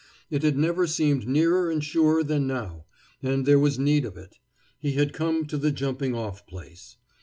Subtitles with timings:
[0.31, 2.85] It had never seemed nearer and surer than now,
[3.21, 4.39] and there was need of it.
[4.79, 6.97] He had come to the jumping off place.